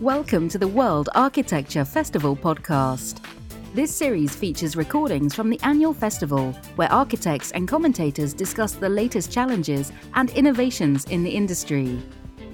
[0.00, 3.20] Welcome to the World Architecture Festival podcast.
[3.74, 9.32] This series features recordings from the annual festival, where architects and commentators discuss the latest
[9.32, 12.00] challenges and innovations in the industry.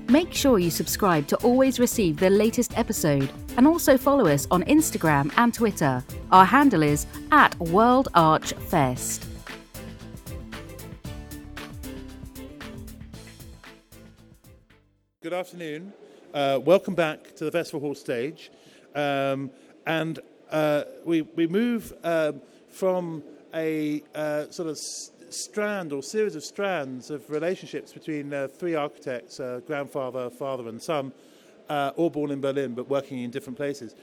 [0.09, 4.65] Make sure you subscribe to always receive the latest episode and also follow us on
[4.65, 6.03] Instagram and Twitter.
[6.33, 9.27] Our handle is at World Arch Fest.
[15.21, 15.93] Good afternoon.
[16.35, 18.51] Uh, welcome back to the Festival Hall stage.
[18.93, 19.53] Um,
[19.87, 20.19] and
[20.51, 23.23] uh, we, we move um, from
[23.55, 28.75] a uh, sort of s- strand or series of strands of relationships between uh, three
[28.75, 31.13] architects, grandfather, father, and son,
[31.69, 33.95] uh, all born in Berlin but working in different places,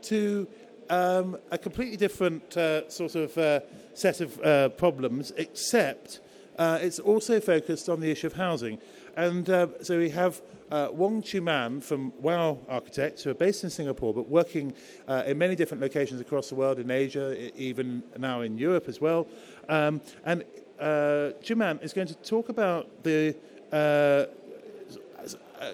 [0.00, 0.48] to
[0.88, 2.50] um, a completely different
[2.90, 3.62] sort of
[3.92, 6.20] set of problems, except
[6.58, 8.78] it's also focused on the issue of housing.
[9.16, 9.46] And
[9.82, 14.12] so we have uh, Wong Chiu Man from Wow Architects, who are based in Singapore
[14.12, 14.74] but working
[15.08, 19.00] uh, in many different locations across the world, in Asia, even now in Europe as
[19.00, 19.26] well.
[19.68, 20.44] Um, and
[20.78, 23.34] uh, Chiu Man is going to talk about the
[23.72, 24.26] uh, uh,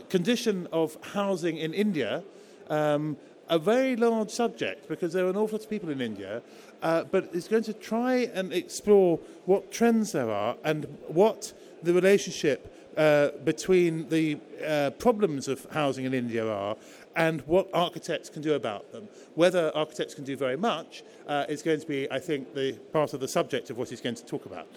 [0.09, 2.23] condition of housing in India.
[2.69, 3.17] Um,
[3.49, 6.41] a very large subject because there are an awful lot of people in India,
[6.83, 11.93] uh, but it's going to try and explore what trends there are and what the
[11.93, 16.77] relationship uh, between the uh, problems of housing in India are
[17.17, 19.09] and what architects can do about them.
[19.35, 23.13] Whether architects can do very much uh, is going to be, I think, the part
[23.15, 24.69] of the subject of what he's going to talk about.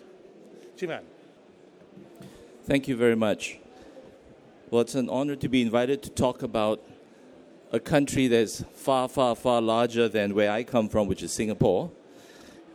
[0.78, 1.04] Chiu Man.
[2.66, 3.60] Thank you very much.
[4.72, 6.82] Well, it's an honor to be invited to talk about
[7.72, 11.92] a country that's far, far, far larger than where I come from, which is Singapore.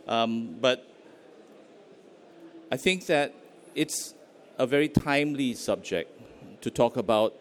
[0.07, 0.87] Um, but
[2.71, 3.33] I think that
[3.75, 4.13] it's
[4.61, 6.11] a very timely subject
[6.61, 7.35] to talk about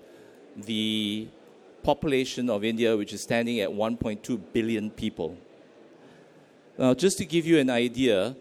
[0.56, 1.28] the
[1.82, 5.36] population of India, which is standing at 1.2 billion people.
[6.78, 8.34] Now, just to give you an idea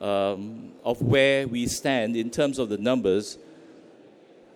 [0.00, 3.36] um, of where we stand in terms of the numbers,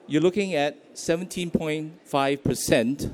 [0.06, 3.12] you're looking at 17.5%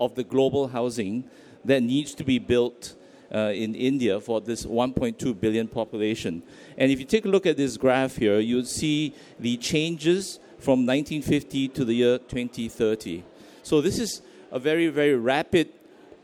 [0.00, 1.30] of the global housing
[1.64, 2.96] that needs to be built
[3.34, 6.42] uh, in India for this 1.2 billion population.
[6.76, 10.86] And if you take a look at this graph here, you'll see the changes from
[10.86, 13.22] 1950 to the year 2030.
[13.62, 15.68] So this is a very, very rapid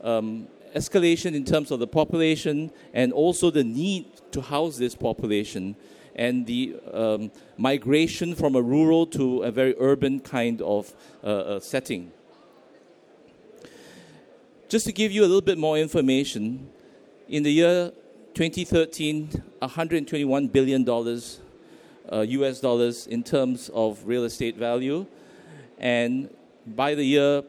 [0.01, 5.75] um, escalation in terms of the population and also the need to house this population
[6.15, 10.93] and the um, migration from a rural to a very urban kind of
[11.23, 12.11] uh, uh, setting.
[14.69, 16.69] Just to give you a little bit more information,
[17.33, 17.91] in the year
[18.35, 21.41] 2013, 121 billion dollars,
[22.11, 22.59] uh, U.S.
[22.59, 25.07] dollars in terms of real estate value,
[25.79, 26.29] and
[26.67, 27.43] by the year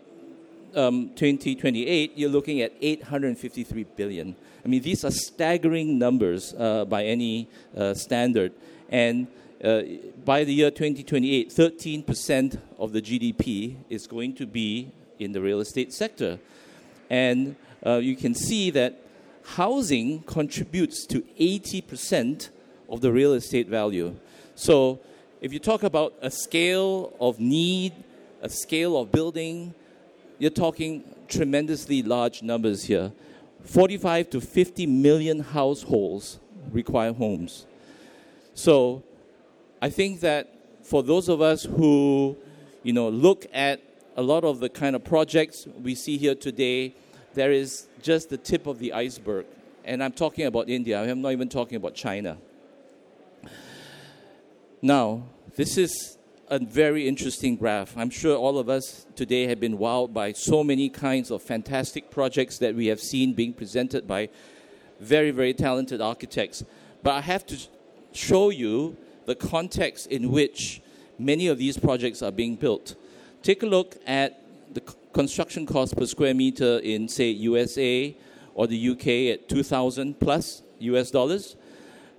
[0.74, 4.34] um, 2028, you're looking at 853 billion.
[4.64, 8.52] I mean, these are staggering numbers uh, by any uh, standard.
[8.88, 9.26] And
[9.62, 9.82] uh,
[10.24, 15.60] by the year 2028, 13% of the GDP is going to be in the real
[15.60, 16.38] estate sector.
[17.10, 19.03] And uh, you can see that
[19.44, 22.48] housing contributes to 80%
[22.88, 24.16] of the real estate value.
[24.54, 25.00] So,
[25.40, 27.92] if you talk about a scale of need,
[28.40, 29.74] a scale of building,
[30.38, 33.12] you're talking tremendously large numbers here.
[33.64, 36.38] 45 to 50 million households
[36.72, 37.66] require homes.
[38.54, 39.02] So,
[39.82, 40.48] I think that
[40.82, 42.36] for those of us who,
[42.82, 43.82] you know, look at
[44.16, 46.94] a lot of the kind of projects we see here today,
[47.34, 49.46] there is just the tip of the iceberg.
[49.84, 52.38] And I'm talking about India, I'm not even talking about China.
[54.80, 55.24] Now,
[55.56, 56.18] this is
[56.48, 57.96] a very interesting graph.
[57.96, 62.10] I'm sure all of us today have been wowed by so many kinds of fantastic
[62.10, 64.28] projects that we have seen being presented by
[65.00, 66.64] very, very talented architects.
[67.02, 67.56] But I have to
[68.12, 68.96] show you
[69.26, 70.82] the context in which
[71.18, 72.94] many of these projects are being built.
[73.42, 74.42] Take a look at
[74.72, 74.82] the
[75.14, 78.14] construction cost per square meter in, say, USA
[78.54, 81.56] or the UK at 2,000 plus US dollars.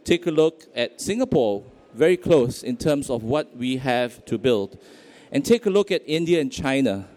[0.03, 1.63] Take a look at Singapore,
[1.93, 4.79] very close in terms of what we have to build.
[5.31, 7.07] And take a look at India and China.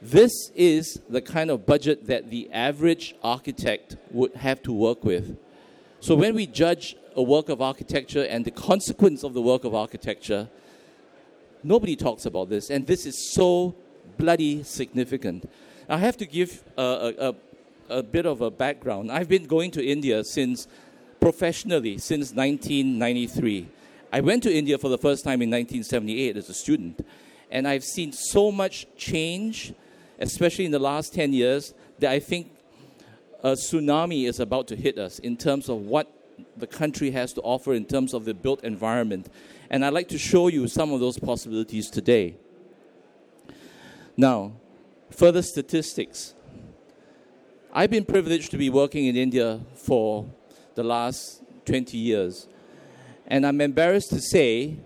[0.00, 5.36] This is the kind of budget that the average architect would have to work with.
[6.00, 9.74] So when we judge a work of architecture and the consequence of the work of
[9.74, 10.48] architecture,
[11.62, 12.70] nobody talks about this.
[12.70, 13.76] And this is so
[14.22, 15.50] bloody significant.
[15.88, 17.34] I have to give a,
[17.90, 19.10] a, a bit of a background.
[19.10, 20.68] I've been going to India since
[21.20, 23.66] professionally since 1993.
[24.12, 27.04] I went to India for the first time in 1978 as a student,
[27.50, 29.74] and I've seen so much change,
[30.20, 32.52] especially in the last 10 years, that I think
[33.42, 36.06] a tsunami is about to hit us in terms of what
[36.56, 39.32] the country has to offer in terms of the built environment.
[39.68, 42.36] And I'd like to show you some of those possibilities today.
[44.16, 44.52] Now,
[45.10, 46.34] further statistics.
[47.72, 50.26] I've been privileged to be working in India for
[50.74, 52.46] the last 20 years.
[53.26, 54.76] And I'm embarrassed to say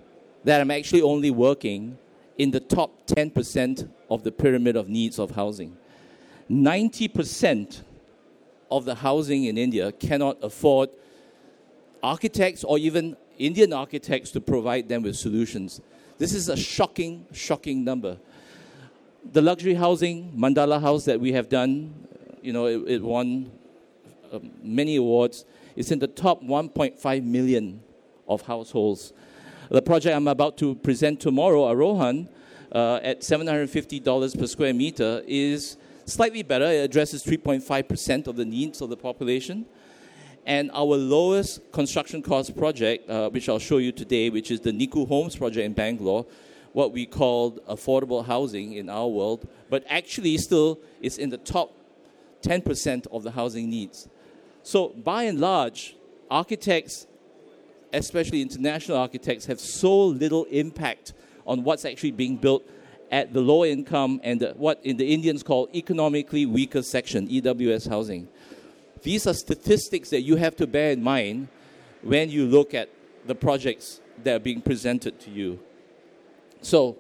[0.45, 1.99] that I'm actually only working
[2.39, 5.77] in the top 10% of the pyramid of needs of housing.
[6.49, 7.83] 90%
[8.71, 10.91] of the housing in India cannot afford
[12.03, 15.81] architects or even Indian architects to provide them with solutions.
[16.19, 18.19] This is a shocking, shocking number.
[19.33, 21.95] The luxury housing, Mandala House, that we have done,
[22.43, 23.51] you know, it, it won
[24.33, 25.45] uh, many awards.
[25.75, 27.83] It's in the top 1.5 million
[28.29, 29.13] of households.
[29.69, 32.29] The project I'm about to present tomorrow, Arohan,
[32.73, 36.67] uh, at $750 per square meter, is slightly better.
[36.67, 39.67] It addresses 3.5% of the needs of the population.
[40.47, 44.71] And our lowest construction cost project, uh, which I'll show you today, which is the
[44.73, 46.27] Nikoo Homes project in Bangalore,
[46.77, 51.73] what we called affordable housing in our world, but actually still is in the top
[52.43, 54.11] 10% of the housing needs.
[54.63, 55.97] So by and large,
[56.31, 57.07] architects,
[57.95, 61.15] especially international architects, have so little impact
[61.47, 62.63] on what's actually being built
[63.11, 67.89] at the low income and the, what in the Indians call economically weaker section, EWS
[67.89, 68.29] housing.
[69.01, 71.49] These are statistics that you have to bear in mind
[72.03, 72.91] when you look at
[73.25, 75.59] the projects that are being presented to you.
[76.63, 76.97] So,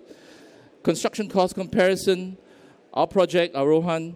[0.82, 2.36] construction cost comparison,
[2.92, 4.14] our project, Arohan,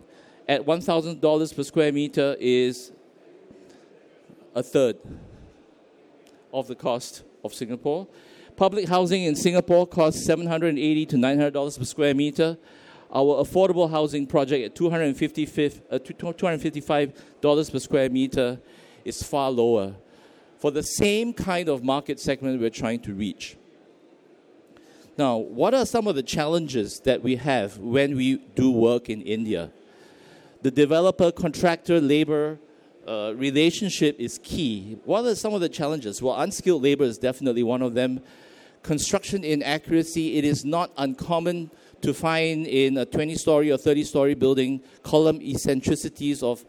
[0.48, 2.92] at $1,000 per square meter is
[4.54, 4.96] a third
[6.52, 8.06] of the cost of Singapore.
[8.56, 12.58] Public housing in Singapore costs $780 to $900 per square meter.
[13.12, 18.60] Our affordable housing project at $255 uh, per square meter
[19.04, 19.94] is far lower
[20.58, 23.56] for the same kind of market segment we're trying to reach.
[25.20, 29.20] Now, what are some of the challenges that we have when we do work in
[29.20, 29.70] India?
[30.62, 32.58] The developer contractor labor
[33.06, 34.96] uh, relationship is key.
[35.04, 36.22] What are some of the challenges?
[36.22, 38.22] Well, unskilled labor is definitely one of them.
[38.82, 41.70] Construction inaccuracy, it is not uncommon
[42.00, 46.64] to find in a 20 story or 30 story building column eccentricities of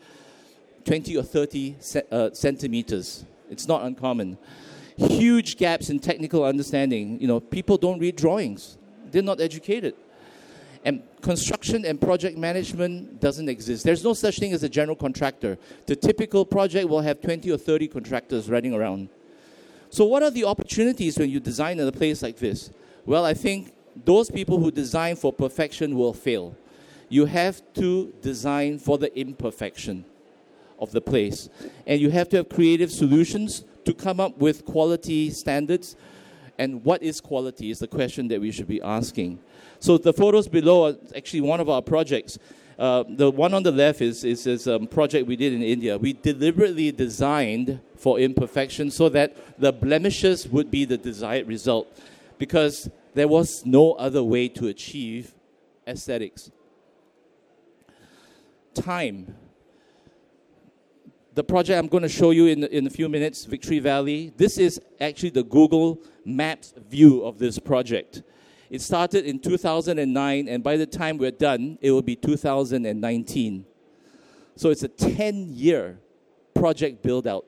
[0.84, 1.78] 20 or 30
[2.12, 3.24] uh, centimeters.
[3.50, 4.38] It's not uncommon.
[5.10, 7.20] Huge gaps in technical understanding.
[7.20, 8.78] You know, people don't read drawings,
[9.12, 9.96] they're not educated.
[10.84, 13.84] And construction and project management doesn't exist.
[13.84, 15.60] There's no such thing as a general contractor.
[15.86, 19.10] The typical project will have 20 or 30 contractors running around.
[19.92, 22.72] So, what are the opportunities when you design in a place like this?
[23.06, 23.74] Well, I think
[24.06, 26.56] those people who design for perfection will fail.
[27.10, 30.06] You have to design for the imperfection
[30.80, 31.50] of the place.
[31.86, 35.96] And you have to have creative solutions to come up with quality standards.
[36.58, 39.40] And what is quality is the question that we should be asking.
[39.80, 42.38] So the photos below are actually one of our projects.
[42.78, 45.98] Uh, the one on the left is, is, is a project we did in India.
[45.98, 51.88] We deliberately designed for imperfection so that the blemishes would be the desired result
[52.38, 55.34] because there was no other way to achieve
[55.88, 56.50] aesthetics.
[58.74, 59.36] Time.
[61.34, 64.58] The project I'm going to show you in, in a few minutes, Victory Valley, this
[64.58, 68.22] is actually the Google Maps view of this project.
[68.70, 73.66] It started in 2009, and by the time we're done, it will be 2019.
[74.58, 76.00] So it's a 10 year
[76.54, 77.46] project build out,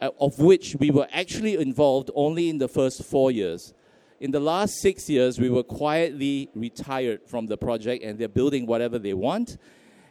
[0.00, 3.74] uh, of which we were actually involved only in the first four years.
[4.20, 8.66] In the last six years, we were quietly retired from the project and they're building
[8.66, 9.56] whatever they want.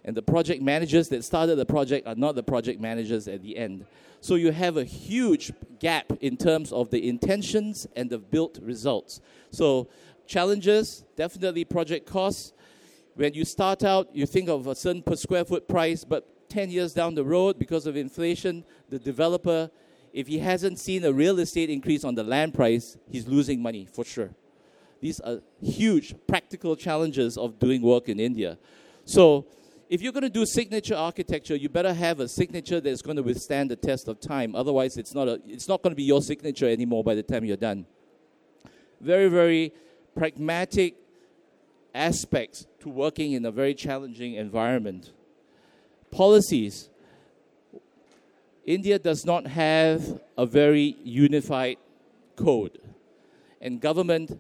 [0.03, 3.58] And the project managers that started the project are not the project managers at the
[3.58, 3.86] end.
[4.20, 9.22] So you have a huge gap in terms of the intentions and the built results.
[9.51, 9.89] So
[10.27, 12.53] challenges, definitely project costs.
[13.15, 16.70] When you start out, you think of a certain per square foot price, but 10
[16.70, 19.70] years down the road, because of inflation, the developer
[20.13, 23.88] if he hasn't seen a real estate increase on the land price, he's losing money
[23.91, 24.29] for sure.
[25.00, 28.58] These are huge practical challenges of doing work in India.
[29.05, 29.48] So,
[29.91, 33.24] if you're going to do signature architecture, you better have a signature that's going to
[33.24, 34.55] withstand the test of time.
[34.55, 37.43] Otherwise, it's not, a, it's not going to be your signature anymore by the time
[37.43, 37.86] you're done.
[39.01, 39.74] Very, very
[40.15, 40.95] pragmatic
[41.93, 45.12] aspects to working in a very challenging environment.
[46.10, 46.89] Policies.
[48.65, 51.75] India does not have a very unified
[52.38, 52.79] code,
[53.60, 54.39] and government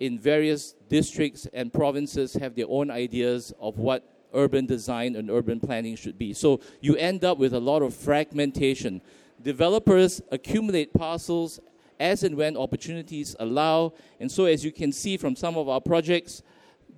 [0.00, 5.60] in various districts and provinces have their own ideas of what urban design and urban
[5.60, 6.32] planning should be.
[6.32, 9.00] So you end up with a lot of fragmentation.
[9.42, 11.60] Developers accumulate parcels
[11.98, 13.92] as and when opportunities allow.
[14.20, 16.42] And so, as you can see from some of our projects,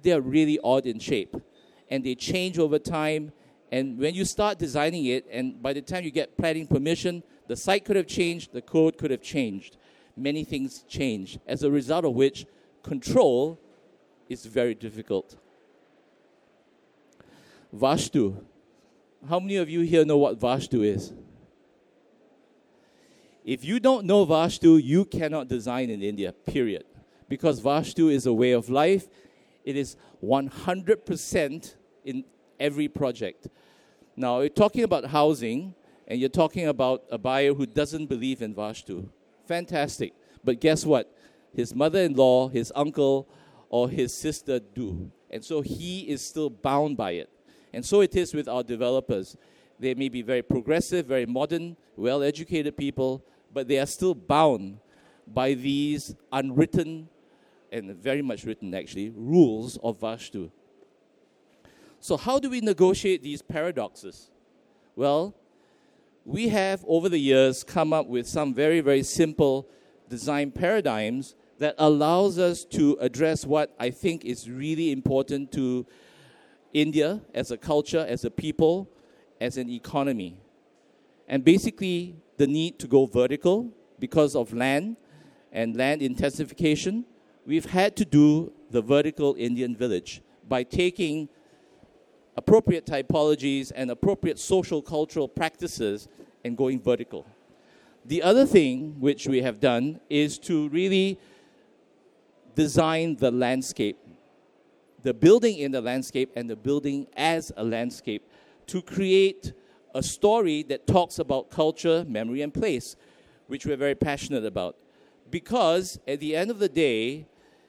[0.03, 1.37] they're really odd in shape
[1.91, 3.33] and they change over time.
[3.71, 7.57] And when you start designing it, and by the time you get planning permission, the
[7.57, 9.77] site could have changed, the code could have changed.
[10.17, 12.47] Many things change, as a result of which
[12.83, 13.61] control
[14.29, 15.37] is very difficult.
[17.75, 18.45] Vastu.
[19.29, 21.13] How many of you here know what Vastu is?
[23.45, 26.85] If you don't know Vastu, you cannot design in India, period.
[27.29, 29.09] Because Vastu is a way of life.
[29.65, 32.25] It is 100% in
[32.61, 33.49] every project.
[34.17, 35.75] Now, you're talking about housing,
[36.07, 39.09] and you're talking about a buyer who doesn't believe in Vastu.
[39.47, 40.13] Fantastic.
[40.43, 41.15] But guess what?
[41.55, 43.29] His mother in law, his uncle,
[43.69, 45.11] or his sister do.
[45.31, 47.31] And so he is still bound by it.
[47.73, 49.37] And so it is with our developers.
[49.79, 54.79] They may be very progressive, very modern, well educated people, but they are still bound
[55.27, 57.09] by these unwritten
[57.71, 60.51] and very much written actually rules of Vastu.
[62.01, 64.31] So, how do we negotiate these paradoxes?
[64.97, 65.35] Well,
[66.25, 69.69] we have over the years come up with some very, very simple
[70.09, 75.87] design paradigms that allows us to address what I think is really important to
[76.73, 78.89] India as a culture, as a people,
[79.41, 80.41] as an economy.
[81.29, 84.97] And basically, the need to go vertical because of land
[85.53, 87.05] and land intensification,
[87.47, 91.29] we've had to do the vertical Indian village by taking
[92.37, 96.09] appropriate typologies and appropriate social cultural practices
[96.45, 97.27] and going vertical.
[98.05, 101.19] The other thing which we have done is to really
[102.55, 103.99] design the landscape
[105.03, 108.29] the building in the landscape and the building as a landscape
[108.67, 109.53] to create
[109.95, 112.97] a story that talks about culture, memory, and place,
[113.47, 114.77] which we're very passionate about.
[115.31, 117.27] Because at the end of the day,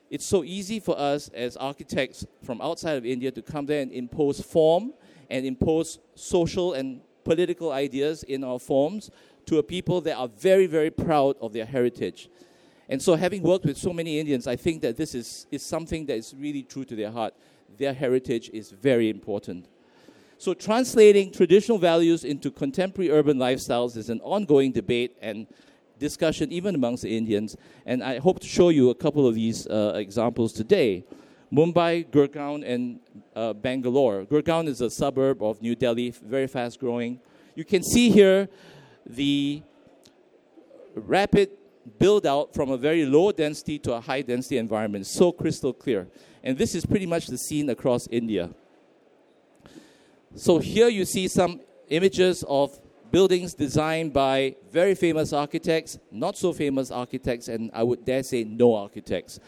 [0.10, 3.92] it's so easy for us as architects from outside of India to come there and
[3.92, 4.94] impose form
[5.30, 9.12] and impose social and political ideas in our forms
[9.46, 12.30] to a people that are very, very proud of their heritage.
[12.90, 16.08] And so, having worked with so many Indians, I think that this is, is something
[16.08, 17.36] that is really true to their heart.
[17.78, 19.68] Their heritage is very important.
[20.40, 25.46] So, translating traditional values into contemporary urban lifestyles is an ongoing debate and
[26.00, 27.56] discussion, even amongst the Indians.
[27.86, 31.06] And I hope to show you a couple of these uh, examples today.
[31.54, 33.00] Mumbai, Gurgaon, and
[33.36, 34.26] uh, Bangalore.
[34.26, 37.20] Gurgaon is a suburb of New Delhi, very fast growing.
[37.54, 38.50] You can see here
[39.06, 39.62] the
[40.96, 41.59] rapid
[41.98, 46.08] build out from a very low density to a high density environment, so crystal clear.
[46.44, 48.50] And this is pretty much the scene across India.
[50.36, 52.80] So here you see some images of
[53.12, 58.44] buildings designed by very famous architects, not so famous architects, and I would dare say
[58.44, 59.40] no architects.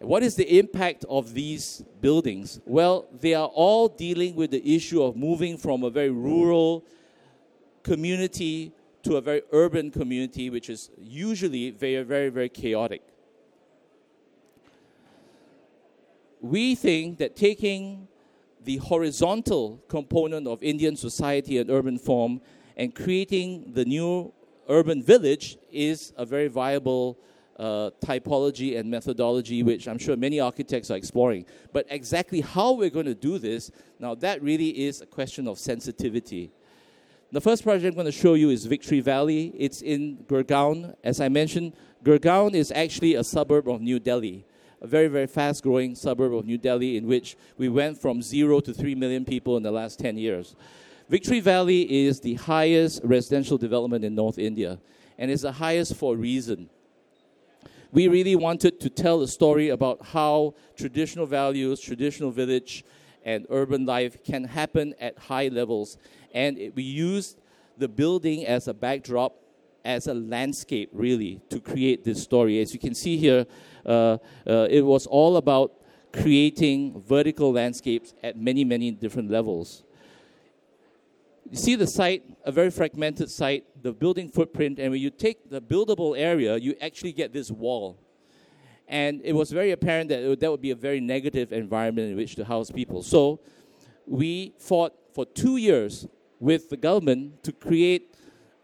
[0.00, 2.60] What is the impact of these buildings?
[2.66, 6.84] Well, they are all dealing with the issue of moving from a very rural
[7.82, 13.02] community to a very urban community, which is usually very, very, very chaotic.
[16.40, 18.08] We think that taking
[18.64, 22.40] the horizontal component of Indian society and urban form
[22.76, 24.32] and creating the new
[24.68, 27.18] urban village is a very viable
[27.58, 31.44] uh, typology and methodology, which I'm sure many architects are exploring.
[31.72, 35.58] But exactly how we're going to do this, now that really is a question of
[35.58, 36.52] sensitivity.
[37.30, 39.52] The first project I'm going to show you is Victory Valley.
[39.54, 40.94] It's in Gurgaon.
[41.04, 44.46] As I mentioned, Gurgaon is actually a suburb of New Delhi,
[44.80, 48.60] a very, very fast growing suburb of New Delhi in which we went from zero
[48.60, 50.56] to three million people in the last 10 years.
[51.10, 54.78] Victory Valley is the highest residential development in North India,
[55.18, 56.70] and it's the highest for a reason.
[57.92, 62.86] We really wanted to tell a story about how traditional values, traditional village,
[63.24, 65.98] and urban life can happen at high levels
[66.32, 67.38] and it, we used
[67.76, 69.34] the building as a backdrop,
[69.84, 72.60] as a landscape, really, to create this story.
[72.60, 73.46] As you can see here,
[73.86, 75.72] uh, uh, it was all about
[76.12, 79.84] creating vertical landscapes at many, many different levels.
[81.50, 85.48] You see the site, a very fragmented site, the building footprint, and when you take
[85.48, 87.98] the buildable area, you actually get this wall.
[88.88, 92.36] And it was very apparent that that would be a very negative environment in which
[92.36, 93.02] to house people.
[93.02, 93.40] So
[94.06, 96.06] we fought for two years
[96.40, 98.14] with the government to create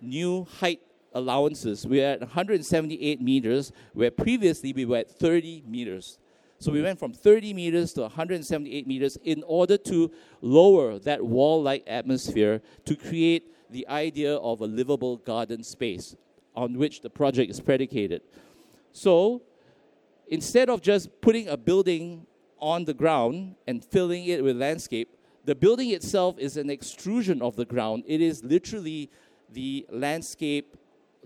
[0.00, 0.80] new height
[1.12, 1.86] allowances.
[1.86, 6.18] We're at 178 meters, where previously we were at 30 meters.
[6.58, 11.62] So we went from 30 meters to 178 meters in order to lower that wall
[11.62, 16.16] like atmosphere to create the idea of a livable garden space
[16.54, 18.22] on which the project is predicated.
[18.92, 19.42] So
[20.28, 22.26] instead of just putting a building
[22.58, 25.08] on the ground and filling it with landscape,
[25.44, 28.04] the building itself is an extrusion of the ground.
[28.06, 29.10] It is literally
[29.52, 30.76] the landscape,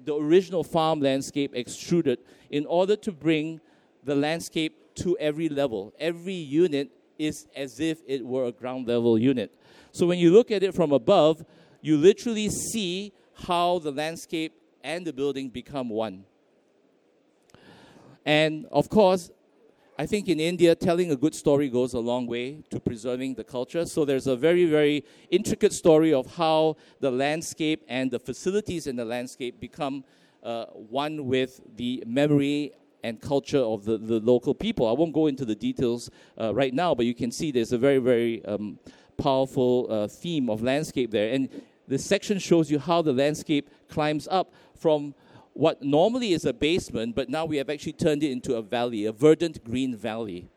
[0.04, 2.18] the original farm landscape extruded
[2.50, 3.60] in order to bring
[4.04, 5.92] the landscape to every level.
[5.98, 9.52] Every unit is as if it were a ground level unit.
[9.92, 11.44] So when you look at it from above,
[11.80, 14.52] you literally see how the landscape
[14.82, 16.24] and the building become one.
[18.24, 19.30] And of course,
[20.00, 23.42] I think in India, telling a good story goes a long way to preserving the
[23.42, 23.84] culture.
[23.84, 28.94] So there's a very, very intricate story of how the landscape and the facilities in
[28.94, 30.04] the landscape become
[30.44, 32.72] uh, one with the memory
[33.02, 34.86] and culture of the, the local people.
[34.86, 36.10] I won't go into the details
[36.40, 38.78] uh, right now, but you can see there's a very, very um,
[39.16, 41.32] powerful uh, theme of landscape there.
[41.32, 41.48] And
[41.88, 45.14] this section shows you how the landscape climbs up from
[45.58, 49.06] what normally is a basement, but now we have actually turned it into a valley,
[49.06, 50.48] a verdant green valley.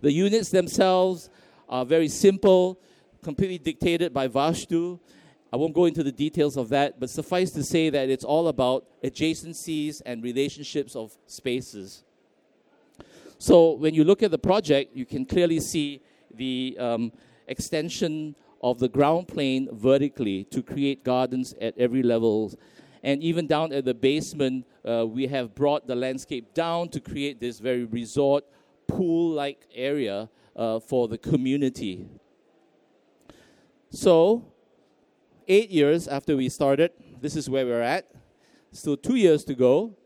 [0.00, 1.28] The units themselves
[1.68, 2.80] are very simple,
[3.22, 4.98] completely dictated by Vastu.
[5.52, 8.48] I won't go into the details of that, but suffice to say that it's all
[8.48, 12.02] about adjacencies and relationships of spaces.
[13.36, 16.00] So when you look at the project, you can clearly see
[16.32, 17.12] the um,
[17.46, 22.54] extension of the ground plane vertically to create gardens at every level
[23.02, 27.40] and even down at the basement, uh, we have brought the landscape down to create
[27.40, 28.44] this very resort,
[28.86, 32.06] pool like area uh, for the community.
[33.90, 34.52] So,
[35.48, 38.08] eight years after we started, this is where we're at.
[38.70, 39.96] Still two years to go.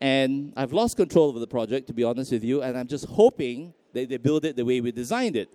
[0.00, 3.06] And I've lost control of the project, to be honest with you, and I'm just
[3.06, 5.48] hoping that they build it the way we designed it.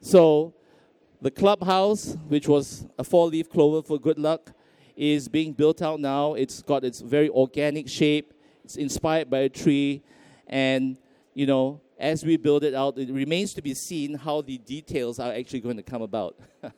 [0.00, 0.54] So,
[1.20, 4.52] the clubhouse, which was a four leaf clover for good luck,
[5.02, 6.34] is being built out now.
[6.34, 8.32] It's got its very organic shape.
[8.64, 10.00] It's inspired by a tree.
[10.46, 10.96] And,
[11.34, 15.18] you know, as we build it out, it remains to be seen how the details
[15.18, 16.38] are actually going to come about.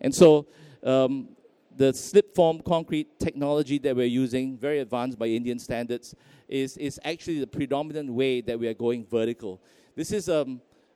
[0.00, 0.46] and so,
[0.84, 1.30] um,
[1.74, 6.14] the slip form concrete technology that we're using, very advanced by Indian standards,
[6.46, 9.60] is, is actually the predominant way that we are going vertical.
[9.96, 10.46] This is a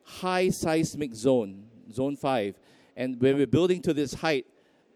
[0.03, 2.55] high seismic zone, zone 5.
[2.95, 4.45] And when we're building to this height,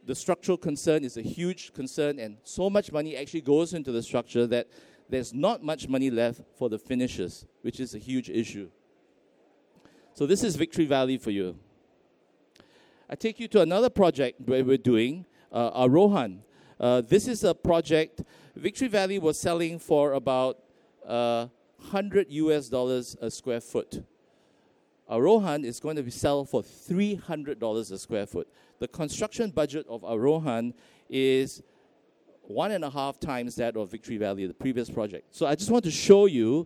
[0.06, 4.02] the structural concern is a huge concern, and so much money actually goes into the
[4.02, 4.68] structure that
[5.10, 8.70] there's not much money left for the finishes, which is a huge issue.
[10.14, 11.58] So, this is Victory Valley for you.
[13.10, 16.40] I take you to another project where we're doing uh, Arohan.
[16.80, 18.22] Uh, this is a project
[18.56, 20.60] Victory Valley was selling for about
[21.06, 24.04] uh, 100 US dollars a square foot.
[25.10, 28.48] Arohan is going to be sell for $300 a square foot.
[28.82, 30.74] The construction budget of Arohan
[31.08, 31.62] is
[32.42, 35.36] one and a half times that of Victory Valley, the previous project.
[35.36, 36.66] So I just want to show you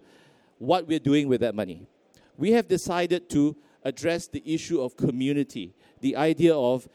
[0.58, 1.86] what we're doing with that money.
[2.38, 6.88] We have decided to address the issue of community, the idea of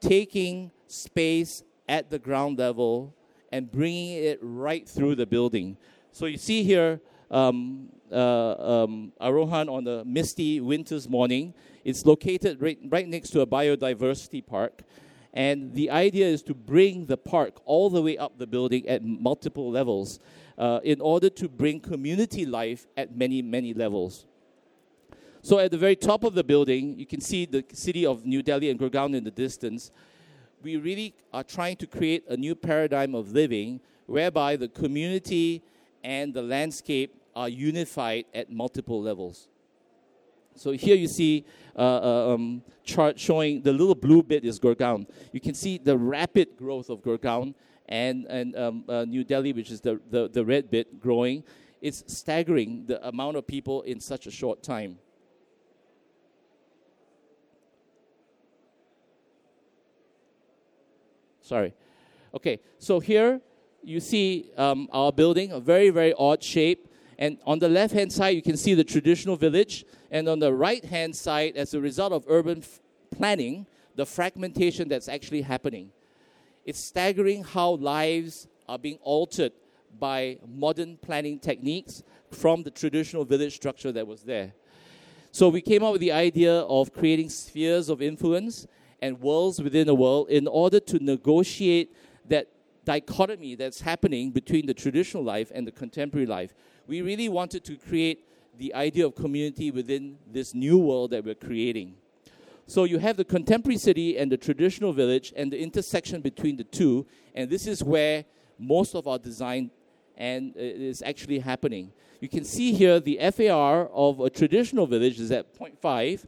[0.00, 3.14] taking space at the ground level
[3.52, 5.76] and bringing it right through the building.
[6.10, 11.54] So you see here, um, uh, um, Arohan on a misty winter's morning.
[11.84, 14.82] It's located right, right next to a biodiversity park.
[15.32, 19.04] And the idea is to bring the park all the way up the building at
[19.04, 20.20] multiple levels
[20.56, 24.26] uh, in order to bring community life at many, many levels.
[25.42, 28.42] So at the very top of the building, you can see the city of New
[28.42, 29.90] Delhi and Gurgaon in the distance.
[30.62, 35.62] We really are trying to create a new paradigm of living whereby the community
[36.02, 39.48] and the landscape are unified at multiple levels.
[40.56, 41.44] So here you see
[41.76, 45.06] uh, uh, um, chart showing the little blue bit is Gurgaon.
[45.32, 47.54] You can see the rapid growth of Gurgaon
[47.88, 51.42] and, and um, uh, New Delhi, which is the, the, the red bit growing.
[51.80, 54.98] It's staggering the amount of people in such a short time.
[61.40, 61.74] Sorry.
[62.32, 63.40] Okay, so here
[63.82, 66.88] you see um, our building, a very, very odd shape.
[67.18, 69.84] And on the left hand side, you can see the traditional village.
[70.10, 72.80] And on the right hand side, as a result of urban f-
[73.16, 75.90] planning, the fragmentation that's actually happening.
[76.64, 79.52] It's staggering how lives are being altered
[79.98, 84.54] by modern planning techniques from the traditional village structure that was there.
[85.30, 88.66] So we came up with the idea of creating spheres of influence
[89.02, 91.94] and worlds within a world in order to negotiate
[92.28, 92.48] that
[92.84, 96.54] dichotomy that's happening between the traditional life and the contemporary life.
[96.86, 101.34] We really wanted to create the idea of community within this new world that we're
[101.34, 101.94] creating.
[102.66, 106.64] So you have the contemporary city and the traditional village and the intersection between the
[106.64, 108.24] two, and this is where
[108.58, 109.70] most of our design
[110.16, 111.92] and uh, is actually happening.
[112.20, 116.24] You can see here the FAR of a traditional village is at 0.5,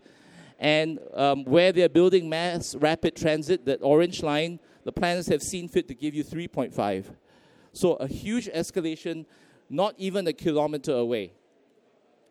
[0.59, 5.69] and um, where they're building mass rapid transit, that orange line, the planners have seen
[5.69, 7.05] fit to give you 3.5.
[7.73, 9.27] So a huge escalation,
[9.69, 11.33] not even a kilometer away.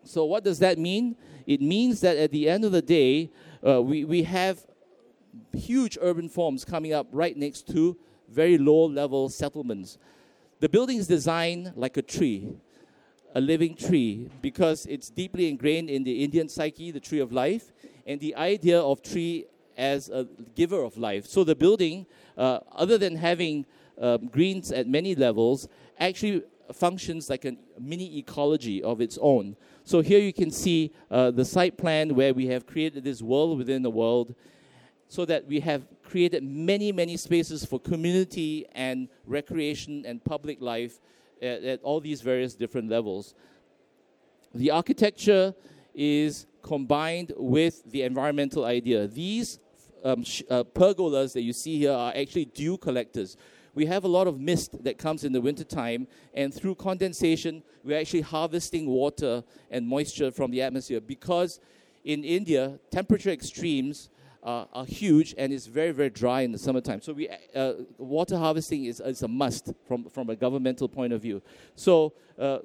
[0.04, 1.16] So what does that mean?
[1.46, 3.32] It means that at the end of the day,
[3.66, 4.66] uh, we, we have
[5.54, 7.98] huge urban forms coming up right next to
[8.30, 9.98] very low level settlements.
[10.60, 12.56] The building is designed like a tree,
[13.34, 17.72] a living tree, because it's deeply ingrained in the Indian psyche, the tree of life,
[18.08, 19.46] and the idea of tree
[19.78, 21.26] as a giver of life.
[21.26, 22.06] So the building,
[22.38, 23.66] uh, other than having
[24.00, 25.68] um, greens at many levels,
[26.00, 29.56] actually functions like a mini ecology of its own.
[29.84, 33.58] So here you can see uh, the site plan where we have created this world
[33.58, 34.36] within the world
[35.08, 41.00] so that we have created many, many spaces for community and recreation and public life
[41.42, 43.36] at, at all these various different levels.
[44.54, 45.54] The architecture
[45.94, 49.08] is combined with the environmental idea.
[49.08, 49.60] These
[50.04, 53.38] um, sh- uh, pergolas that you see here are actually dew collectors
[53.76, 58.00] we have a lot of mist that comes in the wintertime, and through condensation, we're
[58.00, 61.60] actually harvesting water and moisture from the atmosphere because
[62.06, 64.10] in India, temperature extremes
[64.44, 67.02] uh, are huge and it's very, very dry in the summertime.
[67.02, 71.22] So we, uh, water harvesting is, is a must from, from a governmental point of
[71.22, 71.42] view.
[71.76, 72.60] So uh,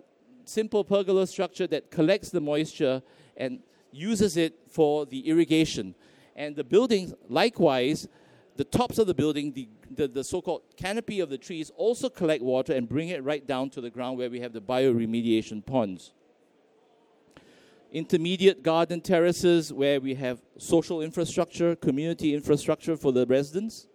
[0.45, 3.03] simple pergola structure that collects the moisture
[3.37, 3.61] and
[3.93, 5.95] uses it for the irrigation.
[6.37, 8.09] And the buildings, likewise,
[8.57, 12.43] the tops of the building, the, the, the so-called canopy of the trees also collect
[12.43, 16.13] water and bring it right down to the ground where we have the bioremediation ponds.
[17.93, 23.89] Intermediate garden terraces where we have social infrastructure, community infrastructure for the residents.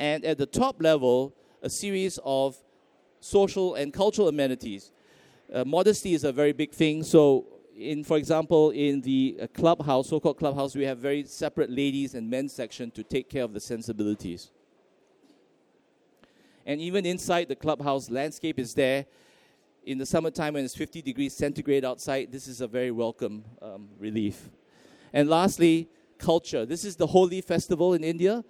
[0.00, 2.56] And at the top level, a series of
[3.20, 4.90] social and cultural amenities.
[5.52, 10.08] Uh, modesty is a very big thing, so in, for example, in the uh, clubhouse,
[10.08, 13.60] so-called clubhouse, we have very separate ladies and men's section to take care of the
[13.60, 14.50] sensibilities.
[16.66, 19.06] And even inside the clubhouse, landscape is there.
[19.84, 23.88] In the summertime, when it's 50 degrees centigrade outside, this is a very welcome um,
[23.98, 24.48] relief.
[25.12, 26.64] And lastly, culture.
[26.64, 28.44] This is the Holi festival in India.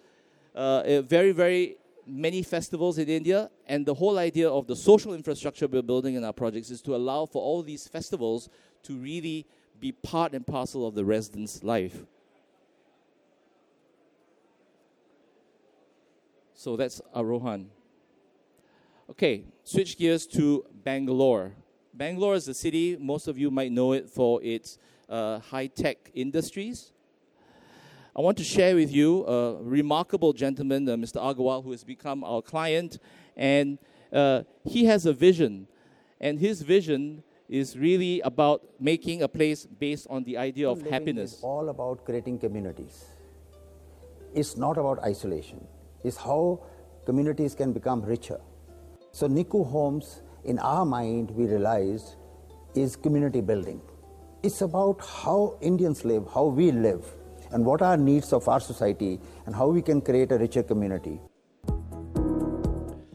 [0.54, 5.66] Uh, very, very many festivals in India, and the whole idea of the social infrastructure
[5.66, 8.48] we're building in our projects is to allow for all these festivals
[8.84, 9.46] to really
[9.80, 12.04] be part and parcel of the resident's life.
[16.54, 17.66] So that's Arohan.
[19.10, 21.52] Okay, switch gears to Bangalore.
[21.92, 26.10] Bangalore is a city, most of you might know it for its uh, high tech
[26.14, 26.92] industries.
[28.16, 31.20] I want to share with you a remarkable gentleman, uh, Mr.
[31.20, 32.98] Agarwal, who has become our client,
[33.36, 33.78] and
[34.12, 35.66] uh, he has a vision.
[36.20, 41.40] And his vision is really about making a place based on the idea of happiness.
[41.42, 43.04] all about creating communities.
[44.35, 45.66] It's not about isolation.
[46.02, 46.61] It's how
[47.07, 48.40] communities can become richer.
[49.12, 52.16] So Nikoo Homes, in our mind, we realized,
[52.74, 53.80] is community building.
[54.42, 57.04] It's about how Indians live, how we live,
[57.52, 61.20] and what are needs of our society, and how we can create a richer community.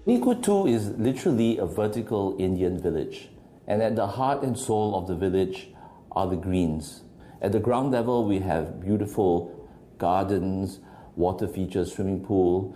[0.08, 3.30] Nikoo 2 is literally a vertical Indian village.
[3.70, 5.70] And at the heart and soul of the village
[6.12, 7.04] are the greens.
[7.40, 10.80] At the ground level, we have beautiful gardens,
[11.16, 12.76] water features, swimming pool.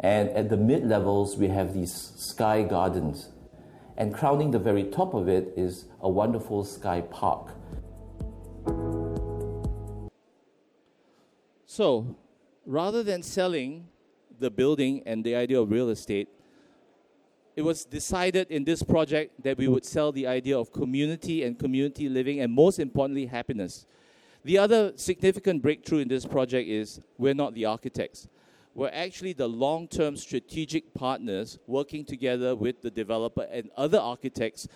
[0.00, 3.28] And at the mid levels, we have these sky gardens.
[3.98, 7.50] And crowning the very top of it is a wonderful sky park.
[11.66, 12.16] So,
[12.64, 13.88] rather than selling
[14.38, 16.28] the building and the idea of real estate,
[17.54, 21.58] it was decided in this project that we would sell the idea of community and
[21.58, 23.86] community living, and most importantly, happiness.
[24.44, 28.28] The other significant breakthrough in this project is we're not the architects.
[28.74, 34.66] We're actually the long term strategic partners working together with the developer and other architects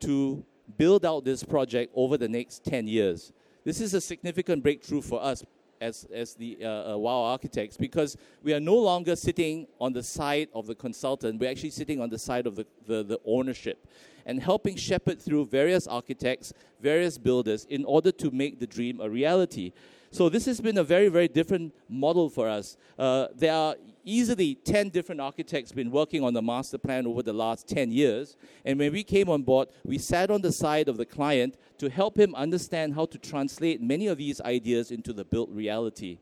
[0.00, 0.44] to
[0.78, 3.32] build out this project over the next 10 years.
[3.64, 5.44] This is a significant breakthrough for us
[5.82, 10.02] as, as the uh, uh, WOW architects because we are no longer sitting on the
[10.02, 13.86] side of the consultant, we're actually sitting on the side of the, the, the ownership
[14.24, 19.10] and helping shepherd through various architects, various builders in order to make the dream a
[19.10, 19.72] reality.
[20.12, 22.76] So this has been a very, very different model for us.
[22.96, 27.32] Uh, there are easily 10 different architects been working on the master plan over the
[27.32, 28.36] last 10 years.
[28.64, 31.90] And when we came on board, we sat on the side of the client to
[31.90, 36.18] help him understand how to translate many of these ideas into the built reality.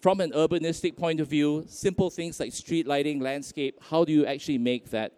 [0.00, 4.26] From an urbanistic point of view, simple things like street lighting, landscape, how do you
[4.26, 5.14] actually make that?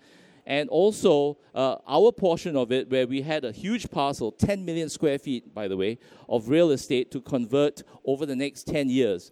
[0.47, 4.89] And also, uh, our portion of it, where we had a huge parcel, 10 million
[4.89, 9.31] square feet, by the way, of real estate to convert over the next 10 years.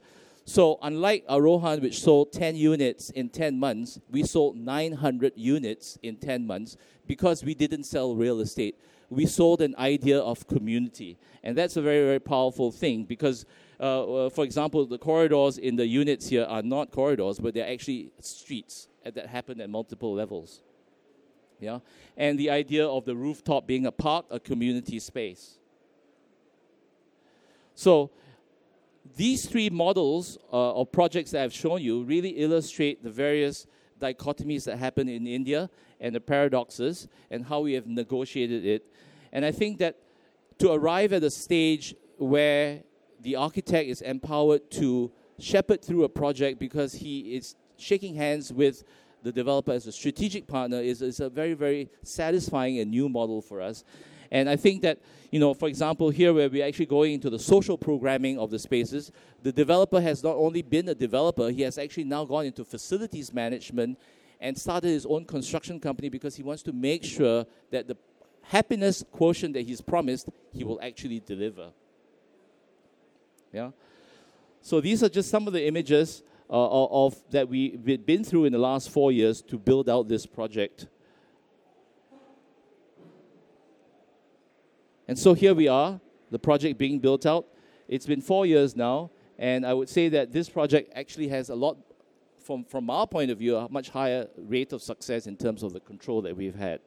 [0.48, 6.16] So unlike Arohan, which sold 10 units in 10 months, we sold 900 units in
[6.16, 8.80] 10 months because we didn't sell real estate.
[9.10, 11.18] We sold an idea of community.
[11.42, 13.44] And that's a very, very powerful thing because,
[13.78, 17.70] uh, uh, for example, the corridors in the units here are not corridors, but they're
[17.70, 20.62] actually streets that happen at multiple levels.
[21.60, 21.80] Yeah?
[22.16, 25.58] And the idea of the rooftop being a park, a community space.
[27.74, 28.12] So
[29.16, 33.66] these three models uh, of projects that I've shown you really illustrate the various
[34.00, 38.86] dichotomies that happen in India and the paradoxes and how we have negotiated it.
[39.32, 39.96] And I think that
[40.58, 42.82] to arrive at a stage where
[43.20, 48.84] the architect is empowered to shepherd through a project because he is shaking hands with
[49.22, 53.42] the developer as a strategic partner is, is a very, very satisfying and new model
[53.42, 53.84] for us.
[54.30, 54.98] And I think that,
[55.30, 58.58] you know, for example, here where we're actually going into the social programming of the
[58.58, 59.10] spaces,
[59.42, 63.32] the developer has not only been a developer, he has actually now gone into facilities
[63.32, 63.98] management
[64.40, 67.96] and started his own construction company because he wants to make sure that the
[68.42, 71.70] happiness quotient that he's promised, he will actually deliver.
[73.52, 73.70] Yeah?
[74.60, 78.52] So these are just some of the images uh, of that we've been through in
[78.52, 80.86] the last four years to build out this project.
[85.08, 85.98] And so here we are,
[86.30, 87.46] the project being built out.
[87.88, 91.54] It's been four years now, and I would say that this project actually has a
[91.54, 91.78] lot,
[92.44, 95.72] from, from our point of view, a much higher rate of success in terms of
[95.72, 96.80] the control that we've had.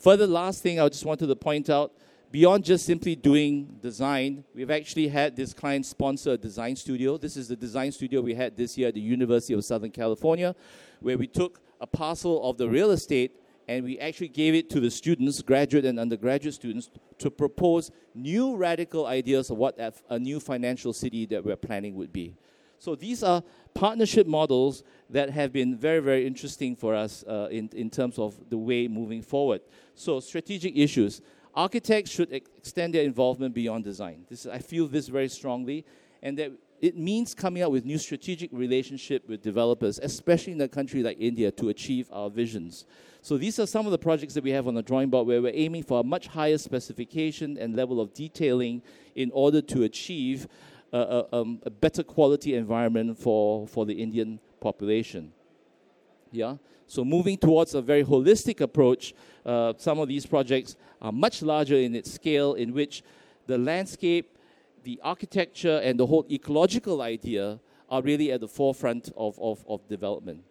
[0.00, 1.92] Further, last thing I just wanted to point out
[2.32, 7.16] beyond just simply doing design, we've actually had this client sponsor a design studio.
[7.16, 10.56] This is the design studio we had this year at the University of Southern California,
[10.98, 14.80] where we took a parcel of the real estate and we actually gave it to
[14.80, 20.38] the students, graduate and undergraduate students, to propose new radical ideas of what a new
[20.38, 22.36] financial city that we're planning would be.
[22.78, 23.42] So these are
[23.74, 28.34] partnership models that have been very, very interesting for us uh, in, in terms of
[28.50, 29.62] the way moving forward.
[29.94, 31.22] So strategic issues.
[31.54, 34.26] Architects should ex- extend their involvement beyond design.
[34.28, 35.86] This, I feel this very strongly,
[36.22, 36.52] and that
[36.82, 41.16] it means coming up with new strategic relationship with developers, especially in a country like
[41.18, 42.84] India, to achieve our visions.
[43.26, 45.42] So these are some of the projects that we have on the drawing board where
[45.42, 48.82] we're aiming for a much higher specification and level of detailing
[49.16, 50.46] in order to achieve
[50.92, 55.32] a, um, a better quality environment for, for the Indian population.
[56.30, 56.58] Yeah.
[56.86, 59.12] So moving towards a very holistic approach,
[59.44, 63.02] uh, some of these projects are much larger in its scale, in which
[63.48, 64.38] the landscape,
[64.84, 67.58] the architecture, and the whole ecological idea
[67.90, 70.44] are really at the forefront of, of, of development.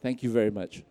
[0.00, 0.82] Thank you very much.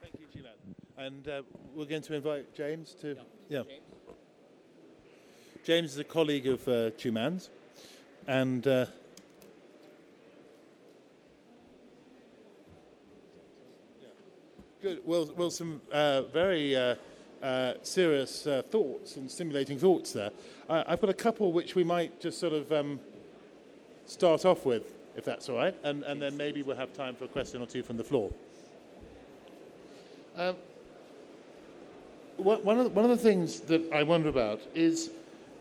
[0.00, 1.04] Thank you, Jilan.
[1.04, 1.42] And uh,
[1.74, 3.16] we're going to invite James to.
[3.48, 3.62] Yeah.
[3.62, 3.82] James.
[5.64, 7.50] James is a colleague of uh, Chiu Man's,
[8.26, 8.66] and.
[8.66, 8.86] Uh,
[14.80, 15.00] Good.
[15.06, 16.96] Well, well, some uh, very uh,
[17.42, 20.30] uh, serious uh, thoughts and stimulating thoughts there.
[20.68, 23.00] Uh, I've got a couple which we might just sort of um,
[24.06, 27.24] start off with, if that's all right, and, and then maybe we'll have time for
[27.24, 28.32] a question or two from the floor.
[30.36, 30.56] Um,
[32.36, 35.10] one, of the, one of the things that I wonder about is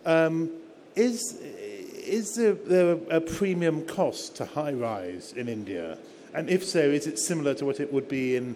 [0.06, 0.50] um,
[0.96, 5.98] is, is there, there a premium cost to high rise in India?
[6.34, 8.56] And if so, is it similar to what it would be in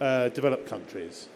[0.00, 1.28] uh, developed countries?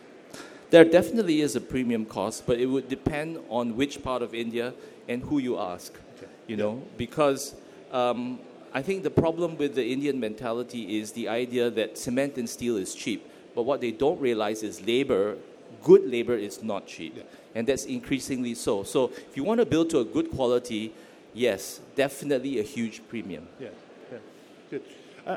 [0.70, 4.72] There definitely is a premium cost, but it would depend on which part of India
[5.08, 5.92] and who you ask.
[6.16, 6.30] Okay.
[6.46, 7.54] You know, because
[7.92, 8.38] um,
[8.74, 12.76] I think the problem with the Indian mentality is the idea that cement and steel
[12.76, 13.28] is cheap.
[13.54, 15.36] But what they don't realize is labor,
[15.82, 17.14] good labor, is not cheap.
[17.16, 17.22] Yeah.
[17.54, 18.82] And that's increasingly so.
[18.82, 20.94] So if you want to build to a good quality,
[21.34, 23.46] yes, definitely a huge premium.
[23.60, 23.68] Yeah,
[24.10, 24.18] yeah.
[24.70, 24.82] good.
[25.26, 25.36] Uh,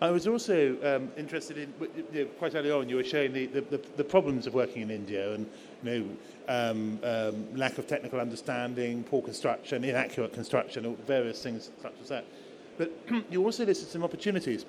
[0.00, 4.02] I was also um, interested in, quite early on, you were showing the, the, the,
[4.02, 5.48] problems of working in India and
[5.82, 6.04] you know,
[6.48, 12.24] um, um, lack of technical understanding, poor construction, inaccurate construction, various things such as that.
[12.78, 12.92] But
[13.30, 14.64] you also listed some opportunities.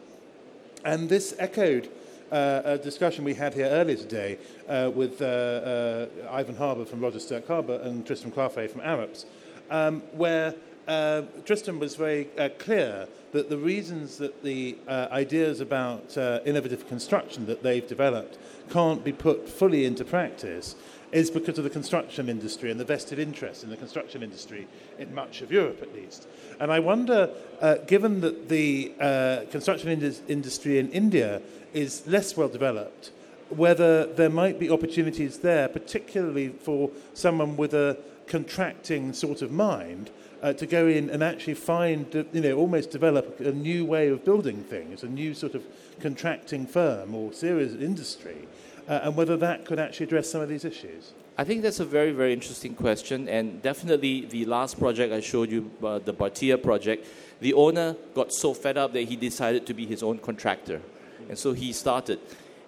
[0.86, 1.90] And this echoed
[2.32, 7.00] uh, a discussion we had here earlier today uh, with uh, uh, Ivan Harbour from
[7.00, 9.26] Roger Stirk Harbour and Tristram Carfrae from Arups,
[9.70, 10.56] um, where
[10.88, 16.40] uh, Tristram was very uh, clear that the reasons that the uh, ideas about uh,
[16.46, 18.38] innovative construction that they've developed
[18.70, 20.76] can't be put fully into practice
[21.12, 24.68] is because of the construction industry and the vested interest in the construction industry
[24.98, 26.28] in much of Europe, at least.
[26.60, 27.30] And I wonder,
[27.62, 31.42] uh, given that the uh, construction indus- industry in India
[31.74, 33.12] is less well developed,
[33.50, 40.10] whether there might be opportunities there, particularly for someone with a contracting sort of mind,
[40.44, 44.26] uh, to go in and actually find, you know, almost develop a new way of
[44.26, 45.64] building things, a new sort of
[46.02, 48.46] contracting firm or series of industry,
[48.90, 51.14] uh, and whether that could actually address some of these issues.
[51.38, 55.50] I think that's a very, very interesting question, and definitely the last project I showed
[55.50, 57.08] you, uh, the Bhatia project,
[57.40, 60.82] the owner got so fed up that he decided to be his own contractor,
[61.30, 62.20] and so he started.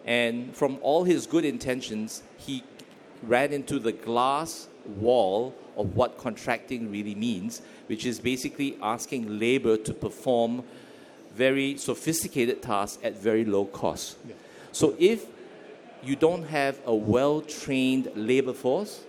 [0.05, 2.63] And from all his good intentions, he
[3.21, 9.77] ran into the glass wall of what contracting really means, which is basically asking labor
[9.77, 10.63] to perform
[11.35, 14.17] very sophisticated tasks at very low cost.
[14.27, 14.35] Yeah.
[14.71, 15.25] So if
[16.03, 19.03] you don't have a well trained labor force,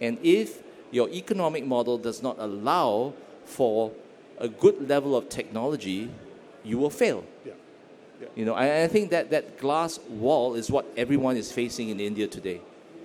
[0.00, 3.92] and if your economic model does not allow for
[4.38, 6.10] a good level of technology,
[6.64, 7.24] you will fail.
[7.44, 7.52] Yeah.
[8.20, 8.28] Yeah.
[8.34, 12.00] You know, I, I think that that glass wall is what everyone is facing in
[12.00, 12.60] India today.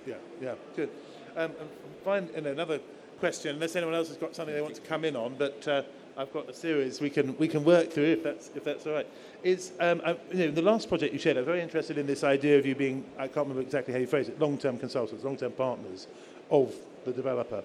[0.06, 0.90] Yeah, yeah, good.
[1.36, 1.52] Um,
[2.06, 2.78] fine, and another
[3.18, 5.82] question, unless anyone else has got something they want to come in on, but uh,
[6.16, 8.92] I've got a series we can we can work through if that's if that's all
[8.92, 9.08] right.
[9.42, 11.36] Is um, I, you know the last project you shared?
[11.36, 14.06] I'm very interested in this idea of you being I can't remember exactly how you
[14.06, 14.38] phrase it.
[14.38, 16.06] Long-term consultants, long-term partners
[16.48, 16.72] of
[17.04, 17.64] the developer.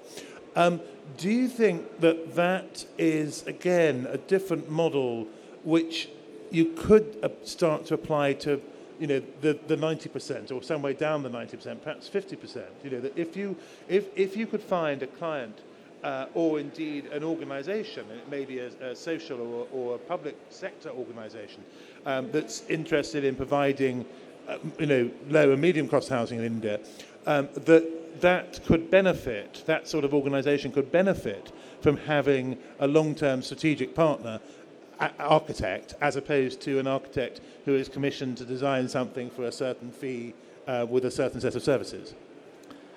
[0.56, 0.82] Um,
[1.17, 5.27] do you think that that is again a different model
[5.63, 6.10] which
[6.49, 8.60] you could uh, start to apply to
[9.01, 13.01] you know the, the 90% or some way down the 90% perhaps 50% you know
[13.01, 13.57] that if you
[13.89, 15.59] if, if you could find a client
[16.03, 19.97] uh, or indeed an organization and it may be a, a social or, or a
[19.97, 21.63] public sector organization
[22.05, 24.05] um, that's interested in providing
[24.47, 26.79] uh, you know low and medium cost housing in India
[27.25, 33.41] um, that that could benefit that sort of organization could benefit from having a long-term
[33.41, 34.39] strategic partner
[35.19, 39.91] architect as opposed to an architect who is commissioned to design something for a certain
[39.91, 40.33] fee
[40.67, 42.13] uh, with a certain set of services.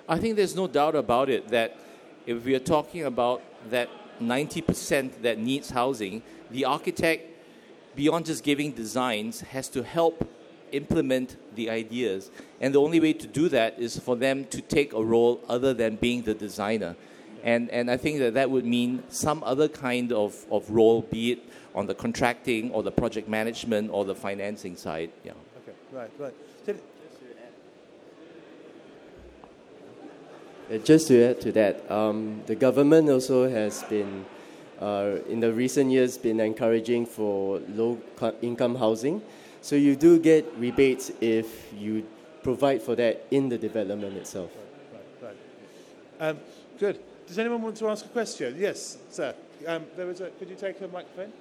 [0.07, 1.77] I think there's no doubt about it that
[2.25, 3.89] if we are talking about that
[4.21, 7.29] 90% that needs housing, the architect,
[7.95, 10.29] beyond just giving designs, has to help
[10.71, 12.29] implement the ideas.
[12.61, 15.73] And the only way to do that is for them to take a role other
[15.73, 16.95] than being the designer.
[17.45, 21.33] And, and I think that that would mean some other kind of, of role, be
[21.33, 21.39] it
[21.75, 25.11] on the contracting or the project management or the financing side.
[25.23, 25.33] Yeah.
[25.61, 26.33] Okay, right, right.
[26.65, 26.75] So-
[30.67, 34.25] Uh, Just to add to that, um, the government also has been,
[34.81, 39.21] uh, in the recent years, been encouraging for low-income housing.
[39.61, 42.03] So you do get rebates if you
[42.41, 44.49] provide for that in the development itself.
[45.21, 45.35] Right,
[46.19, 46.29] right.
[46.29, 46.39] Um,
[46.79, 46.97] good.
[47.27, 48.55] Does anyone want to ask a question?
[48.57, 49.33] Yes, sir.
[49.65, 51.31] Um, there was a, could you take a microphone?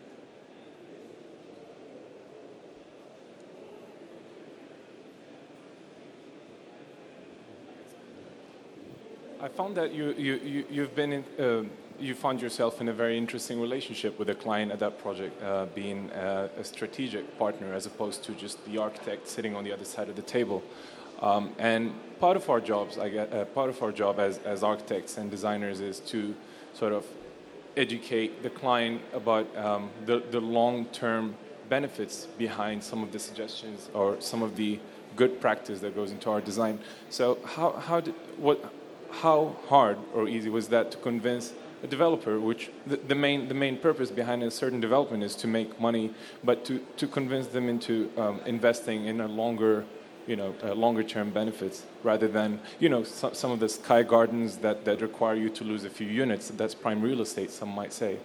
[9.40, 11.64] I found that you, you, you, you've been in, uh,
[12.01, 15.66] you found yourself in a very interesting relationship with a client at that project, uh,
[15.75, 19.85] being uh, a strategic partner as opposed to just the architect sitting on the other
[19.85, 20.62] side of the table.
[21.25, 24.63] Um, and part of our jobs, I get, uh, part of our job as, as
[24.63, 26.35] architects and designers is to
[26.75, 27.07] sort of
[27.79, 31.35] educate the client about um, the, the long-term
[31.71, 34.79] benefits behind some of the suggestions or some of the
[35.17, 36.79] good practice that goes into our design.
[37.09, 38.71] So how, how did, what,
[39.11, 43.55] how hard or easy was that to convince a developer, which the, the, main, the
[43.55, 47.71] main purpose behind a certain development is to make money, but to, to convince them
[47.71, 49.87] into um, investing in a longer,
[50.27, 54.03] you know, uh, longer term benefits rather than, you know, some, some of the sky
[54.03, 56.49] gardens that, that require you to lose a few units.
[56.49, 58.18] That's prime real estate, some might say.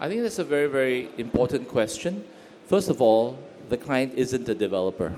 [0.00, 2.24] I think that's a very, very important question.
[2.66, 3.38] First of all,
[3.68, 5.16] the client isn't a developer.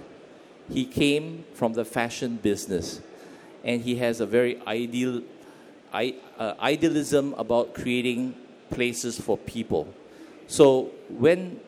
[0.71, 3.01] He came from the fashion business,
[3.65, 5.23] and he has a very ideal,
[5.93, 8.35] I, uh, idealism about creating
[8.71, 9.93] places for people.
[10.47, 11.61] So when,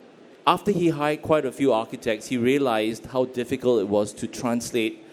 [0.46, 5.04] after he hired quite a few architects, he realized how difficult it was to translate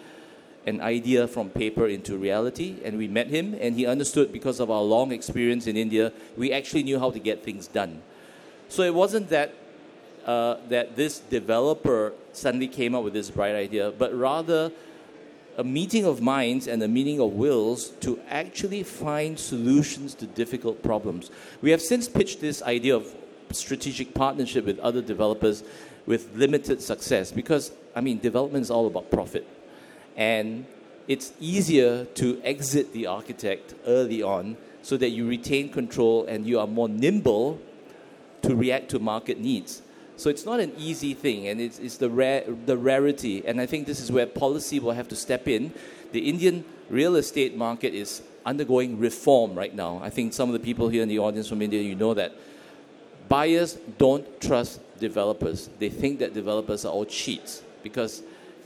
[0.65, 2.77] an idea from paper into reality.
[2.84, 6.51] And we met him, and he understood because of our long experience in India, we
[6.51, 8.01] actually knew how to get things done.
[8.69, 9.53] So it wasn't that
[10.25, 14.71] uh, that this developer suddenly came up with this bright idea, but rather
[15.57, 20.84] a meeting of minds and a meeting of wills to actually find solutions to difficult
[20.84, 21.32] problems.
[21.61, 23.13] We have since pitched this idea of
[23.52, 25.64] strategic partnership with other developers
[26.06, 29.47] with limited success because, I mean, development is all about profit.
[30.18, 30.66] And
[31.08, 36.60] it's easier to exit the architect early on so that you retain control and you
[36.60, 37.60] are more nimble
[38.41, 39.82] to react to market needs.
[40.18, 43.45] So it's not an easy thing, and it's, it's the, rare, the rarity.
[43.45, 45.74] And I think this is where policy will have to step in.
[46.12, 50.02] The Indian real estate market is undergoing reform right now.
[50.04, 52.34] I think some of the people here in the audience from India, you know that.
[53.30, 55.69] Buyers don't trust developers.
[55.80, 58.23] They think that developers are all cheats because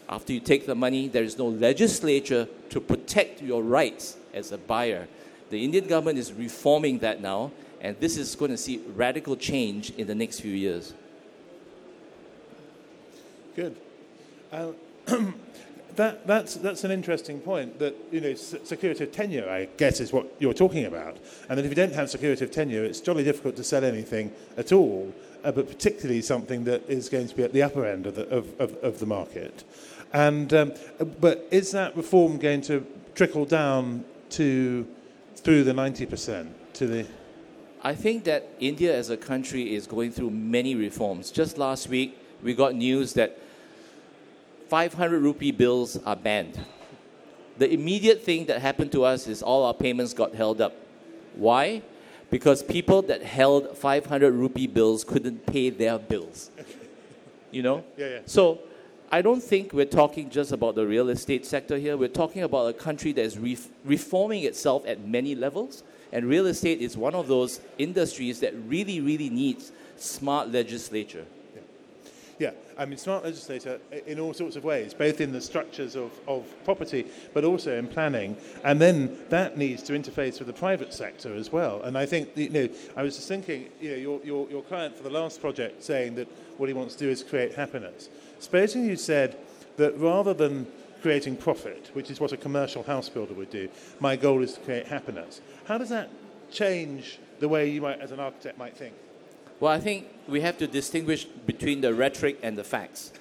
[0.10, 4.58] after you take the money, there is no legislature to protect your rights as a
[4.58, 5.08] buyer.
[5.50, 7.52] The Indian government is reforming that now,
[7.82, 10.94] and this is going to see radical change in the next few years.
[13.56, 13.76] Good.
[15.96, 20.12] That, that's, that's an interesting point that, you know, security of tenure, I guess, is
[20.12, 21.18] what you're talking about.
[21.50, 24.32] And that if you don't have security of tenure, it's jolly difficult to sell anything
[24.58, 25.14] at all,
[25.44, 28.28] uh, but particularly something that is going to be at the upper end of the,
[28.30, 29.64] of, of, of the market.
[30.14, 30.74] And, um,
[31.20, 32.86] but is that reform going to
[33.16, 34.88] trickle down to
[35.36, 37.06] through the 90% to the
[37.86, 41.32] I think that India as a country is going through many reforms.
[41.32, 43.38] Just last week, we got news that
[44.70, 46.60] 500 rupee bills are banned.
[47.58, 50.74] The immediate thing that happened to us is all our payments got held up.
[51.36, 51.84] Why?
[52.30, 56.50] Because people that held 500 rupee bills couldn't pay their bills.
[57.52, 57.84] You know?
[57.98, 58.20] Yeah, yeah.
[58.26, 58.60] So
[59.12, 61.96] I don't think we're talking just about the real estate sector here.
[61.96, 65.84] We're talking about a country that is re- reforming itself at many levels.
[66.12, 71.26] And real estate is one of those industries that really, really needs smart legislature.
[72.44, 76.12] Yeah, I mean, smart legislator in all sorts of ways, both in the structures of,
[76.28, 78.36] of property, but also in planning.
[78.66, 81.82] And then that needs to interface with the private sector as well.
[81.84, 82.68] And I think, you know,
[82.98, 86.16] I was just thinking, you know, your, your, your client for the last project saying
[86.16, 86.28] that
[86.58, 88.10] what he wants to do is create happiness.
[88.40, 89.38] Supposing you said
[89.78, 90.68] that rather than
[91.02, 93.70] creating profit, which is what a commercial house builder would do,
[94.02, 95.40] my goal is to create happiness.
[95.64, 96.10] How does that
[96.52, 98.96] change the way you might, as an architect, might think?
[99.64, 103.14] Well, I think we have to distinguish between the rhetoric and the facts.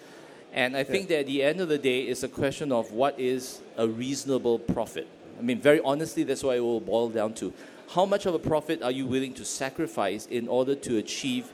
[0.53, 3.21] And I think that at the end of the day, it's a question of what
[3.21, 5.07] is a reasonable profit.
[5.39, 7.53] I mean, very honestly, that's what it will boil down to.
[7.91, 11.53] How much of a profit are you willing to sacrifice in order to achieve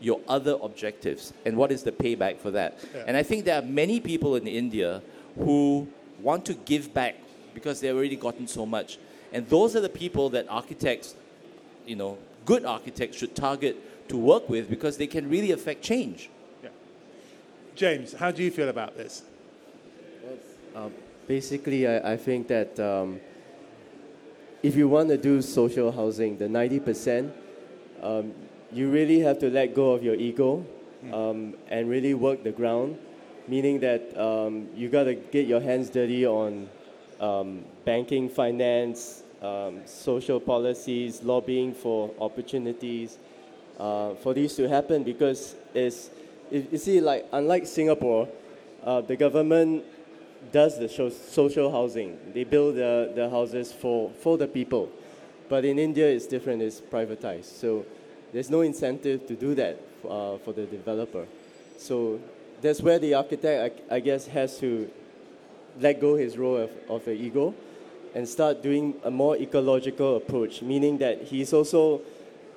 [0.00, 1.32] your other objectives?
[1.46, 2.78] And what is the payback for that?
[2.94, 3.04] Yeah.
[3.06, 5.00] And I think there are many people in India
[5.38, 5.88] who
[6.20, 7.16] want to give back
[7.54, 8.98] because they've already gotten so much.
[9.32, 11.14] And those are the people that architects,
[11.86, 13.76] you know, good architects should target
[14.08, 16.30] to work with because they can really affect change.
[16.62, 16.70] Yeah.
[17.74, 19.22] James, how do you feel about this?
[20.74, 20.90] Uh,
[21.26, 23.18] basically, I, I, think that um,
[24.62, 27.32] if you want to do social housing, the 90%,
[28.02, 28.34] um,
[28.72, 30.58] you really have to let go of your ego
[31.00, 31.14] hmm.
[31.14, 32.98] um, and really work the ground,
[33.48, 36.68] meaning that um, you got to get your hands dirty on
[37.20, 43.18] um, banking, finance, um, social policies, lobbying for opportunities,
[43.78, 46.10] uh, for these to happen because it's,
[46.50, 48.28] you see, like unlike Singapore,
[48.84, 49.84] uh, the government
[50.52, 52.18] does the social housing.
[52.32, 54.90] They build the, the houses for, for the people.
[55.48, 57.44] But in India, it's different, it's privatized.
[57.44, 57.84] So
[58.32, 61.26] there's no incentive to do that uh, for the developer.
[61.78, 62.20] So
[62.60, 64.90] that's where the architect, I, I, guess, has to
[65.80, 67.54] let go his role of, of the ego
[68.14, 72.00] and start doing a more ecological approach, meaning that he's also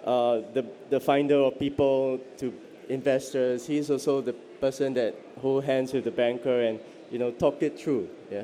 [0.06, 2.54] uh, the, the finder of people to
[2.89, 3.68] investors.
[3.68, 6.80] He's also the person that hold hands with the banker and
[7.12, 8.10] you know talk it through.
[8.32, 8.43] Yeah.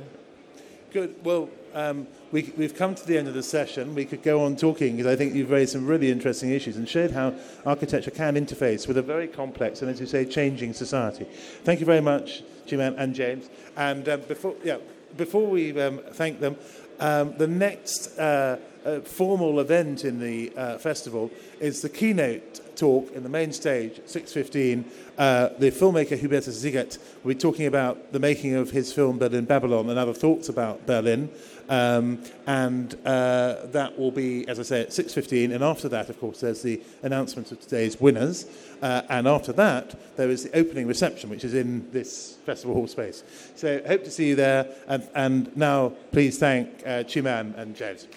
[0.91, 1.15] Good.
[1.25, 3.93] Well, um, we, we've come to the end of the session.
[3.95, 6.87] We could go on talking because I think you've raised some really interesting issues and
[6.87, 7.33] showed how
[7.65, 11.25] architecture can interface with a very complex and, as you say, changing society.
[11.65, 13.49] Thank you very much, Chiu Man and James.
[13.75, 14.77] And um, before, yeah,
[15.17, 16.55] before we um, thank them,
[16.99, 23.11] um, the next uh, uh, formal event in the uh, festival is the keynote talk
[23.13, 24.83] in the main stage at 6.15.
[25.17, 29.45] Uh, the filmmaker Hubertus Siegert will be talking about the making of his film Berlin
[29.45, 31.29] Babylon and other thoughts about Berlin.
[31.67, 35.53] Um, and uh, that will be, as I say, at 6.15.
[35.53, 38.45] And after that, of course, there's the announcement of today's winners.
[38.81, 42.87] Uh, and after that, there is the opening reception, which is in this festival hall
[42.87, 43.23] space.
[43.55, 44.67] So hope to see you there.
[44.87, 48.07] And, and now, please thank uh, Chiu Man and James.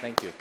[0.00, 0.32] Thank you.